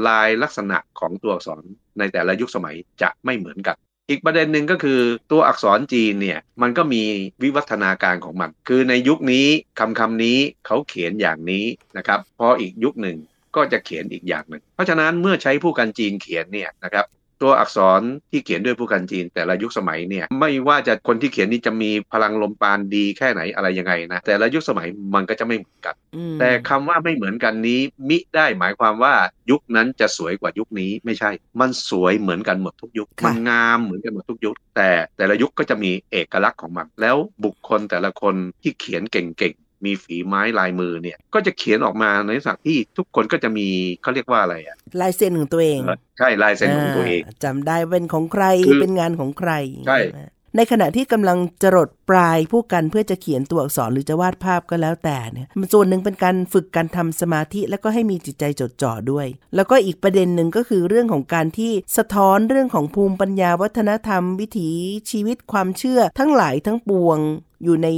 [0.06, 1.62] ลายลักษณะของตัวอักษร
[1.98, 3.76] ในแต่ละยุคสมัยจะไม่เหมือนกัน
[4.08, 7.02] อีกประเด็นหนึ่งก็คือตัวอักษรจีนเนี่ยมันก็มี
[7.42, 9.46] วิวัฒนาการของมัน คือในยุคนี้
[9.78, 11.64] คำคำนี้เขาเขียนอย่างนี้
[11.96, 13.16] นะครับพออีกยุคหนึ่ง
[13.56, 17.06] ก็จะเขียนอีกอย่างหนึ่ง เพราะฉะนั้นเมื่อใช้ผู้กันจีนเขียนเนี่ยนะครับ
[17.42, 29.14] ตัวอักษรที่เขียนด้วยผู้กันจีน แต่ละยุคสมัยเนี่ยไม่ว่าจะคนที่เขียนนี่จะมีพลังลมปราณดีแค่ไหนอะไรยังไงนะแต่ละยุคสมัยมันก็จะไม่เหมือนกันอืมแต่คำว่าไม่เหมือนกันนี้มิได้หมายความว่า
[29.50, 43.66] ยุคนั้นจะสวยกว่ายุคนี้ไม่ใช่ มันสวยเหมือนกันหมดทุกยุคค่ะมันงามเหมือนกันหมดทุกยุค แต่แต่ละยุคก็จะมีเอกลักษณ์ของมัน แล้วบุคคลแต่ละคนที่เขียนเก่งๆ มีฝีไม้ลายมือเนี่ย ก็จะเขียนออกมาในลักษณะที่ทุกคนก็จะมี
[44.02, 45.80] เขาเรียกว่าอะไรอะลายเส้นของตัวเอง
[46.18, 49.52] ใช่ลายเซ็นของตัวเองาจำได้เป็นของใครคือเป็นงานของใคร
[49.86, 50.20] ใช่ไหม
[50.56, 64.70] ในขณะที่กำลังจรดปลายผู้กันเพื่อจะเขียนตัวอักษรหรือจะวาดภาพก็แล้วแต่เนี่ยมันส่วนหนึ่งเป็นการฝึกการทำสมาธิแล้วก็ให้มีจิตใจจดจ่อด้วย แล้วก็อีกประเด็นหนึ่งก็คือเรื่องของการที่สะท้อนเรื่องของภูมิปัญญาวัฒนธรรม วิถี
[65.10, 67.18] ชีวิตความเชื่อทั้งหลายทั้งปวง
[67.64, 67.88] อยู่ใน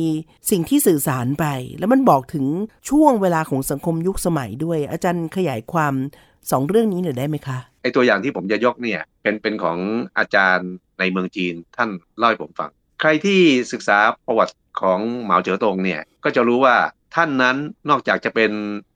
[0.51, 1.47] สิ่งที่สื่อสารไป
[1.79, 2.45] แล้วมันบอกถึง
[2.91, 5.95] ช่วงเวลาของสังคมยุคสมัยด้วย อาจารย์ขยายความ
[6.51, 9.79] สองเรื่องนี้หน่อยได้ไหมคะไอตัวอย่างที่ผมจะยกเนี่ยเป็นเป็นของ
[10.19, 12.71] อาจารย์ในเมืองจีนท่านเล่าให้ผมฟัง
[13.01, 13.41] ใครที่
[13.73, 16.77] ศึกษาประวัติของเหมาเจ๋อตงเนี่ยก็จะรู้ว่า
[17.15, 17.57] ท่านนั้น
[17.91, 18.51] นอกจากจะเป็น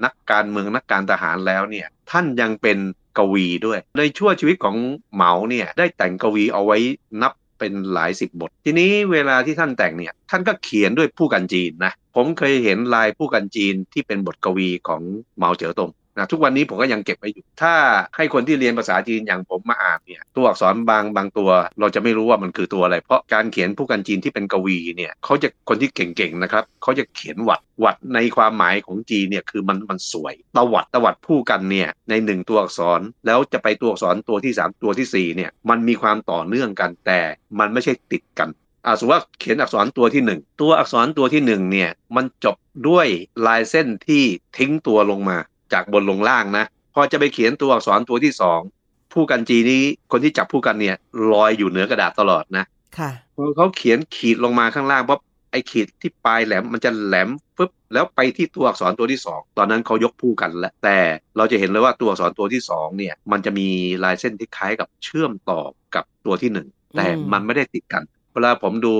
[0.04, 2.78] นักการเมืองนักการทหารแล้วเนี่ยท่านยังเป็น
[3.18, 4.76] กวีด้วย ในช่วงชีวิตของ
[5.14, 6.78] เหมาเนี่ยได้แต่งกวีเอาไว้
[7.22, 15.02] นับ เป็นหลายสิบบท ทีนี้เวลาที่ท่านแต่งเนี่ย ท่านก็เขียนด้วยผู้กันจีนนะ ผมเคยเห็นลายผู้กันจีนที่เป็นบทกวีของ
[15.36, 17.74] เหมาเจ๋อตง นะทุกวันนี้ผมก็ยังเก็บไว้อยู่ ถ้า
[18.16, 21.50] ให้คนที่เรียนภาษาจีนอย่างผมมาอ่านเนี่ยตัวอักษรบางบางตัว
[21.80, 37.20] เราจะไม่รู้ว่ามันคือตัวอะไร เพราะการเขียนผู้กันจีนที่เป็นกวีเนี่ยเขาจะคนที่เก่งๆนะครับเขาจะเขียนหวัดหวัดในความหมายของจีนเนี่ยคือมันมันสวยตวัดตวัดผู้กันเนี่ยในหนึ่งตัวอักษรแล้วจะไปตัวอักษรตัวที่สามตัวที่สี่เนี่ยมันมีความต่อเนื่องกันแต่
[37.58, 38.48] มันไม่ใช่ติดกัน
[38.86, 42.56] อ่าสมมติว่าเขียนอักษรตัวที่หนึ่งตัวอักษรตัวที่หนึ่งเนี่ยมันจบ
[42.88, 43.06] ด้วย
[43.46, 44.24] ลายเส้นที่
[44.58, 45.38] ทิ้งตัวลงมา
[45.72, 48.60] จากบนลงล่างนะพอจะไปเขียนตัวอักษรตัวที่สอง
[49.12, 50.96] ผู้กันจีนี้คนที่จับผู้กันเนี่ย
[51.32, 52.64] ลอยอยู่เหนือกระดาษตลอดนะ
[52.98, 60.98] ค่ะพอเขาเขียนขีดลงมาข้างล่างปั๊บไอ้ขีดที่ปลายแหลมมันจะแหลมปุ๊บแล้วไปที่ตัวอักษรตัวที่สองตอนนั้นเขายกผู้กันแล้วแต่
[61.36, 63.68] เราจะเห็นเลยว่าตัวอักษรตัวที่สองเนี่ยมันจะมี
[64.04, 65.60] ลายเส้นที่คล้ายกับเชื่อมต่อ
[65.94, 68.94] กับตัวที่หนึ่งแต่อืมมันไม่ได้ติดกัน เวลาผมดู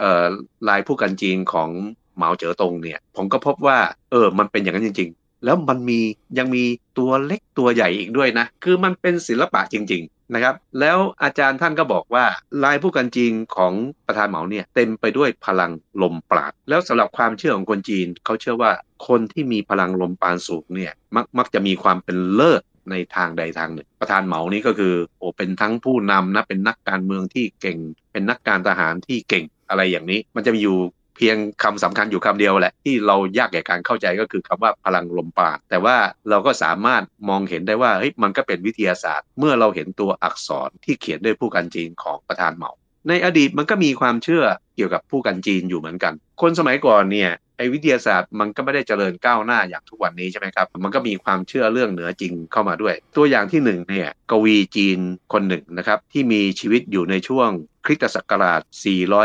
[0.00, 0.26] เอ่อ
[0.68, 1.70] ลายผู้กันจีนของ
[2.16, 3.78] เหมาเจ๋อตงเนี่ย ผมก็พบว่า
[4.10, 6.00] เออมันเป็นอย่างนั้นจริงๆ แล้วมันมี
[6.38, 6.64] ยังมี
[6.98, 12.24] ตัวเล็กตัวใหญ่อีกด้วยนะ คือมันเป็นศิลปะจริง ๆ นะครับ แล้วอาจารย์ท่านก็บอกว่า
[12.64, 13.72] ลายผู้กันจีนของ
[14.06, 15.72] ประธานเหมาเนี่ยเต็มไปด้วยพลัง
[16.02, 18.72] ลมปราด แล้วสำหรับความเชื่อของคนจีนเขาเชื่อว่า
[19.08, 27.78] คนที่มีพลังลมปราณสูงเนี่ยมักมักจะมีความเป็นเลิศในทางใดทางหนึ่ง ประธานเหมานี่ก็คือโอ้เป็นทั้งผู้นำนะเป็นนักการเมืองที่เก่ง
[28.12, 30.78] เป็นนักการทหารที่เก่งอะไรอย่างนี้ มันจะมีอยู่
[31.20, 35.96] พียงคำสำคัญอยู่คำเดียวแหละ ที่เรายากแก่การเข้าใจก็คือคำว่าพลังลมปราณแต่ว่า
[36.30, 42.72] เราก็สามารถมองเห็นได้ว่าเฮ้ยมันก็เป็นวิทยาศาสตร์ เมื่อเราเห็นตัวอักษรที่เขียนด้วยผู้กันจีนของประธานเหมา
[43.08, 44.44] ในอดีตมันก็มีความเชื่อ
[44.76, 54.98] เกี่ยวกับผู้กันจีนอยู่เหมือนกัน คนสมัยก่อนเนี่ยไอ้วิทยาศาสตร์มันก็ไม่ได้เจริญก้าวหน้าอย่างทุกวันนี้ใช่ไหมครับ มันก็มีความเชื่อเรื่องเหนือจริงเข้ามาด้วย ตัวอย่างที่หนึ่งเนี่ยกวีจีน
[55.32, 57.48] คนหนึ่งนะครับ ที่มีชีวิตอยู่ในช่วง
[57.84, 58.60] คริสตศักราช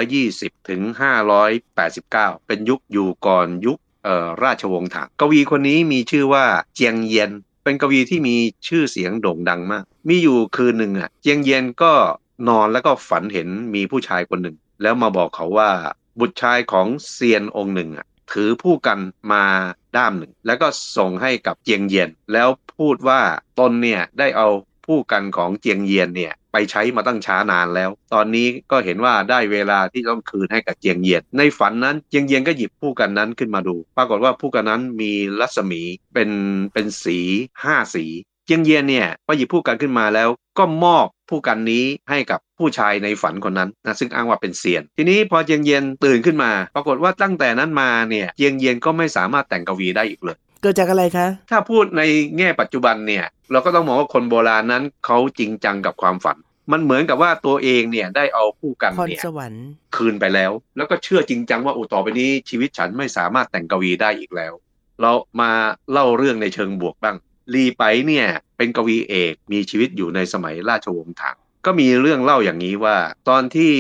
[0.02, 0.82] 420 ถึง
[1.66, 3.78] 589 เป็นยุคอยู่ก่อนยุค
[4.44, 7.30] ราชวงศ์ถังกวีคนนี้มีชื่อว่าเจียงเยียน
[7.64, 8.36] เป็นกวีที่มี
[8.68, 11.94] ชื่อเสียงโด่งดังมาก มีอยู่คืนหนึ่งอะเจียงเยียนก็
[12.48, 15.70] นอนแล้วก็ฝันเห็นมีผู้ชายคนหนึ่ง แล้วมาบอกเขาว่า
[16.20, 19.00] บุตรชายของเซียนองค์หนึ่งอะถือผู้กัน
[19.32, 19.44] มา
[19.96, 20.68] ด้ามหนึ่ง แล้วก็
[20.98, 23.22] ส่งให้กับเจียงเยียน แล้วพูดว่า
[23.60, 24.48] ตนเนี่ยได้เอา
[24.86, 35.82] ผู้กันของเจียงเยียนเนี่ยไปใช้มาตั้งช้านานแล้ว ตอนนี้ก็เห็นว่าได้เวลาที่ต้องคืนให้กับเจียงเยียน ในฝันนั้นเจียงเยียนก็หยิบผู้กันนั้นขึ้นมาดู ปรากฏว่าผู้กันนั้นมีรัศมี
[36.14, 36.30] เป็น
[36.74, 37.20] เป็นสี
[37.64, 38.06] ห้าสี
[38.46, 52.02] เจียงเยียนเนี่ยพอหยิบผู้กันขึ้นมาแล้วก็มอบ ผู้กันนี้ให้กับผู้ชายในฝันคนนั้นนะซึ่งอ้างว่าเป็นเซียน ทีนี้พอเจียงเยียนตื่นขึ้นมา ปรากฏว่าตั้งแต่นั้นมาเนี่ยเจียงเยียนก็ไม่สามารถแต่งกวีได้อีกเลยเกิดจากอะไรคะ ถ้าพูดใน
[52.38, 56.38] แง่ปัจจุบันเนี่ยเราก็ต้องมองว่าคนโบราณนั้นเขาจริงจังกับความฝัน
[56.72, 64.54] มันเหมือนกับว่าตัวเองเนี่ยได้เอาผู้กันพรเนี่ยสวรรค์คืนไปแล้ว แล้วก็เชื่อจริงจังว่าอุต่อไปนี้ชีวิตฉันไม่สามารถแต่งกวีได้อีกแล้ว
[65.02, 65.12] เรา
[65.42, 65.52] มา
[65.92, 67.18] เล่าเรื่องในเชิงบวกบ้าง
[67.54, 72.98] ลีไปเนี่ย เป็นกวีเอกมีชีวิตอยู่ในสมัยราชวงศ์ถัง ก็มีเรื่องเล่าอย่างนี้ว่า
[73.30, 73.74] ตอนที่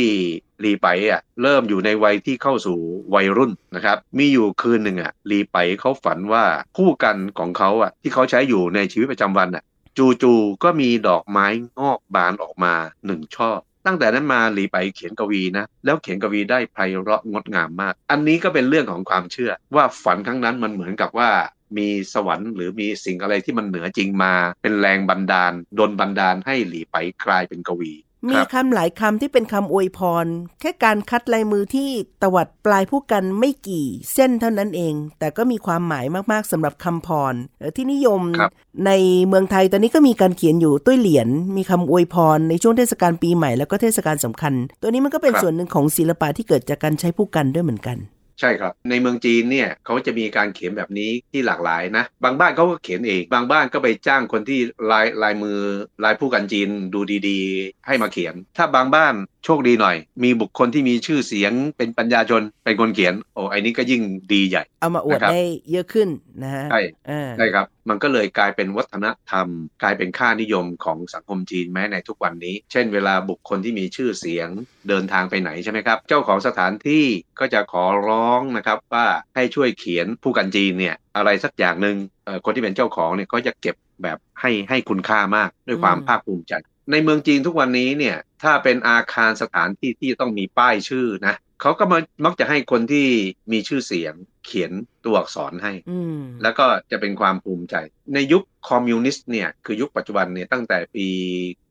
[0.63, 2.79] ลีไปอะเริ่มอยู่ในวัยที่เข้าสู่
[3.15, 6.43] วัยรุ่นนะครับมีอยู่คืนหนึ่งอะลีไปเขาฝันว่า
[6.77, 9.63] คู่กันของเขาอะที่เขาใช้อยู่ในชีวิตประจำวันอะ
[9.97, 11.47] จู่ๆก็มีดอกไม้
[11.79, 12.73] งอกบานออกมา
[13.05, 13.49] หนึ่งช่อ
[13.85, 21.29] ตั้งแต่นั้นมาหลีไปเขียนกวีนะ แล้วเขียนกวีได้ไพเราะงดงามมาก อันนี้ก็เป็นเรื่องของความเชื่อว่าฝันครั้งนั้นมันเหมือนกับว่า
[21.77, 27.93] มีสวรรค์หรือมีสิ่งอะไรที่มันเหนือจริงมา เป็นแรงบันดาลดนบันดาลให้หลีไปกลายเป็นกวี
[28.29, 30.25] มีครับคำหลายคำที่เป็นคำอวยพร
[30.61, 31.89] แค่การคัดลายมือที่
[32.21, 38.51] ตวัดปลายผู้กันไม่กี่เส้นเท่านั้นเอง แต่ก็มีความหมายมากๆสำหรับคำพรเอ่อที่นิยมครับ
[38.85, 38.91] ใน
[39.27, 47.97] เมืองไทยตอนนี้ก็มีการเขียนอยู่ตุ้ยเหรียญมีคำอวยพร ในช่วงเทศกาลปีใหม่แล้วก็เทศกาลสำคัญ ตัวนี้มันก็เป็นครับส่วนหนึ่งของศิลปะที่เกิดจากการใช้ผู้กันด้วยเหมือนกัน
[48.39, 54.59] ใช่ครับ ในเมืองจีนเนี่ยเขาจะมีการเขียนแบบนี้ที่หลากหลายนะ บางบ้านเขาก็เขียนเองบางบ้านก็ไปจ้างคนที่
[54.91, 55.59] ลายลายมือ
[56.03, 59.13] ลายผู้กันจีนดูดีๆ ให้มาเขียน ถ้าบางบ้าน
[59.45, 64.01] โชคดีหน่อย มีบุคคลที่มีชื่อเสียงเป็นปัญญาชนเป็นคนเขียน โอ้ไอ้นี้ก็ยิ่ง
[64.33, 66.07] ดีใหญ่ เอามาอวดนะครับได้เยอะขึ้น
[66.43, 69.47] นะฮะใช่อ่าใช่ครับ มันก็เลยกลายเป็นวัฒนธรรม
[69.83, 74.49] กลายเป็นค่านิยมของสังคมจีนแม้ในทุกวันนี้ เช่นเวลาบุคคลที่มีชื่อเสียง
[74.89, 77.05] เดินทางไปไหนใช่ไหมครับ เจ้าของสถานที่
[77.39, 86.53] ก็จะขอร้องนะครับว่าให้ช่วยเขียนผู้กันจีนเนี่ยอะไรสักอย่างหนึ่งเอ่อคนที่เป็นเจ้าของเนี่ยก็จะเก็บแบบให้ให้คุณค่ามากด้วยความอืมภาคภูมิใจ
[86.91, 93.07] ในเมืองจีนทุกวันนี้เนี่ยถ้าเป็นอาคารสถานที่ที่ต้องมีป้ายชื่อนะเขาก็มามักจะให้คนที่
[93.51, 94.13] มีชื่อเสียง
[94.45, 94.71] เขียน
[95.05, 97.75] ตัวอักษรให้อืมแล้วก็จะเป็นความภูมิใจ
[98.13, 101.07] ในยุคคอมมิวนิสต์เนี่ย คือยุคปัจจุบันเนี่ยตั้งแต่ปี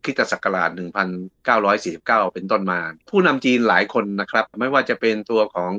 [0.04, 0.70] คริสตศักราช
[1.52, 5.72] 1949 เป็นต้นมา ผู้นำจีนหลายคนนะครับ ไม่ว่าจะเป็นตัวของ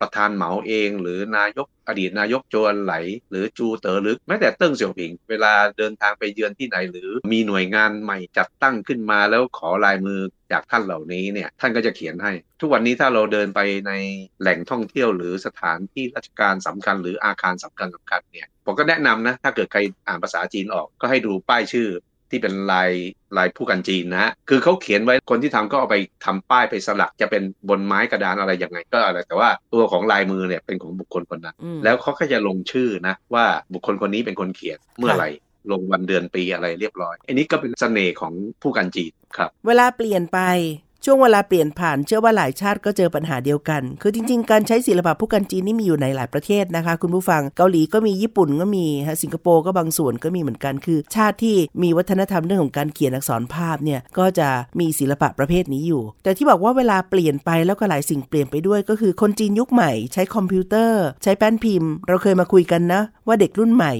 [0.00, 2.94] ประธานเหมาเอง หรือนายกอดีตนายกโจวอันไหล
[3.30, 10.20] หรือจูเต๋อหรือแม้แต่เติ้งเสี่ยวผิง เวลาเดินทางไปเยือนที่ไหน หรือมีหน่วยงานใหม่จัดตั้งขึ้นมาแล้วขอลายมือ
[10.52, 13.92] จากท่านเหล่านี้เนี่ยท่านก็จะเขียนให้ ทุกวันนี้ถ้าเราเดินไปใน
[14.40, 21.88] แหล่งท่องเที่ยวหรือสถานที่ราชการสำคัญหรืออาคารสำคัญสำคัญเนี่ยผมก็แนะนำนะถ้าเกิดใครอ่านภาษาจีนออก ก็ให้ดูป้ายชื่อ
[22.30, 22.90] ที่เป็นลาย
[23.36, 35.30] ลายผู้กันจีนนะฮะคือเขาเขียนไว้คนที่ทำก็เอาไปทำป้ายไปสลักจะเป็นบนไม้กระดานอะไรยังไงก็อะไรแต่ว่าตัวของลายมือเนี่ยเป็นของบุคคลคนนั้นอืมแล้วเขาก็จะลงชื่อนะว่าบุคคลคนนี้เป็นคนเขียนเมื่อไหร่
[35.70, 40.38] ลงวันเดือนปีอะไรเรียบร้อย อันนี้ก็เป็นเสน่ห์ของผู้กันจีนครับ เวลาเปลี่ยนไป
[41.04, 54.48] ช่วงเวลาเปลี่ยนผ่านเชื่อว่าหลายชาติก็เจอปัญหาเดียวกัน คือจริง ๆ การใช้ศิลปะผู้กันจีนนี่มีอยู่ในหลายประเทศนะคะ คุณผู้ฟังเกาหลีก็มีญี่ปุ่นก็มีฮะสิงคโปร์ก็บางส่วนก็มีเหมือนกัน คือ ชาติที่มีวัฒนธรรมเรื่องของการเขียนอักษรภาพเนี่ยก็จะ
[54.80, 63.92] มีศิลปะประเภทนี้อยู่ แต่ที่บอกว่าเวลาเปลี่ยนไปแล้วก็หลายสิ่งเปลี่ยนไปด้วยก็คือคนจีนยุคใหม่ ใช้คอมพิวเตอร์ ใช้แป้นพิมพ์ เราเคยมาคุยกันนะ ว่าเด็กรุ่นใหม่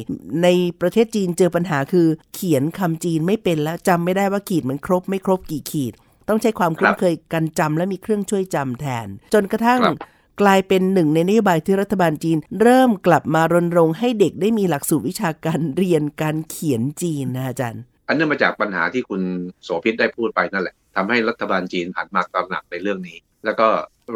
[0.43, 0.49] ใน
[0.81, 5.95] ประเทศจีนเจอปัญหาคือ เขียนคำจีนไม่เป็นแล้วจำไม่ได้ว่าขีดมันครบไม่ครบกี่ขีด
[6.31, 9.97] ต้องใช้ความคุ้นเคยกันจำและมีเครื่องช่วยจำแทน จนกระทั่งครับ
[10.41, 19.23] กลายเป็นหนึ่งในนโยบายที่รัฐบาลจีน เริ่มกลับมารณรงค์ให้เด็กได้มีหลักสูตรวิชาการเรียนการเขียนจีนนะอาจารย์ อันเนื่องมาจากปัญหาที่คุณ
[19.63, 23.69] โสภิตได้พูดไปนั่นแหละทำให้รัฐบาลจีนหันมาตระหนักในเรื่องนี้ แล้วก็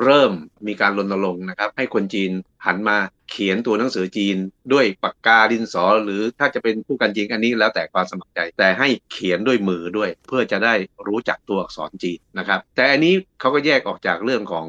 [0.03, 0.33] เริ่ม
[0.66, 2.31] มีการรณรงค์นะครับ ให้คนจีน
[2.66, 2.96] หันมา
[3.31, 4.37] เขียนตัวหนังสือจีน
[4.73, 10.75] ด้วยปากกาดินสอ หรือถ้าจะเป็นผู้กันจีนอันนี้แล้วแต่ความสมัครใจ แต่ให้เขียนด้วยมือด้วย เพื่อจะได้
[11.07, 14.67] รู้จักตัวอักษรจีนนะครับ แต่อันนี้เขาก็แยกออกจากเรื่องของ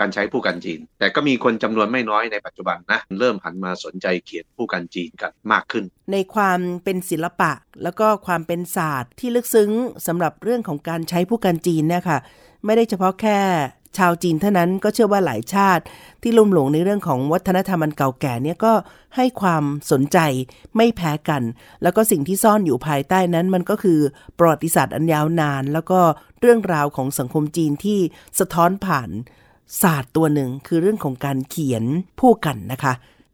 [0.00, 9.70] การใช้ผู้กันจีน แต่ก็มีคนจำนวนไม่น้อยในปัจจุบันนะเริ่มหันมาสนใจเขียนผู้กันจีนกันมากขึ้น ในความเป็นศิลปะ แล้วก็ความเป็นศาสตร์ที่ลึกซึ้ง
[10.06, 12.18] สำหรับเรื่องของการใช้ผู้กันจีนเนี่ยค่ะ
[12.64, 13.38] ไม่ได้เฉพาะแค่
[13.98, 15.84] ชาวจีนเท่านั้นก็เชื่อว่าหลายชาติ
[16.22, 18.72] ที่ลุ่มหลงในเรื่องของวัฒนธรรมอันเก่าแก่เนี่ยก็
[19.16, 20.18] ให้ความสนใจ
[20.76, 21.42] ไม่แพ้กัน
[21.82, 23.98] แล้วก็สิ่งที่ซ่อนอยู่ภายใต้นั้นมันก็คือ
[24.38, 26.00] ประวัติศาสตร์อันยาวนาน แล้วก็
[26.40, 27.98] เรื่องราวของสังคมจีนที่
[28.38, 29.10] สะท้อนผ่าน
[29.82, 31.84] ศาสตร์ตัวหนึ่งคือเรื่องของการเขียน
[32.20, 32.92] ผู้กันนะคะ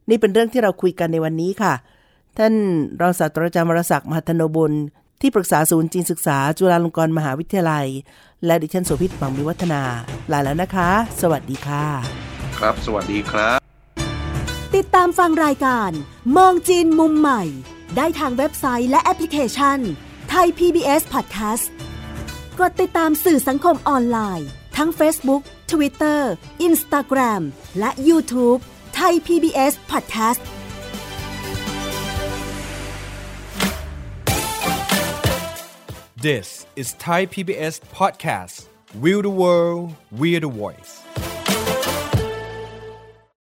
[0.08, 1.74] นี่เป็นเรื่องที่เราคุยกันในวันนี้ค่ะ
[2.38, 2.54] ท่าน
[3.00, 4.72] รองศาสตราจารย์วรศักดิ์มหัทนบุญ
[5.20, 7.86] ที่ปรึกษาศูนย์จีนศึกษาจุฬาลงกรณ์มหาวิทยาลัย
[8.46, 9.82] และดิฉันโสภิตบังมิวัฒนา
[10.32, 11.84] ลาแล้วนะคะ สวัสดีค่ะ
[12.58, 13.58] ครับ สวัสดีครับ
[14.74, 15.90] ติดตามฟังรายการ
[16.36, 17.42] มองจีนมุมใหม่
[17.96, 19.78] ได้ทางเว็บไซต์และแอปพลิเคชัน
[20.30, 21.66] ไทย PBS Podcast
[22.60, 26.20] กดติดตามสื่อสังคมออนไลน์ ทั้ง Facebook Twitter
[26.66, 27.42] Instagram
[27.78, 28.60] และ YouTube
[28.94, 30.40] ไทย PBS Podcast
[36.20, 38.66] This is Thai PBS Podcast.
[39.00, 40.99] We the world, we the voice.